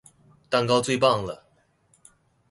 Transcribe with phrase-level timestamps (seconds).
[0.49, 1.45] 蛋糕最棒了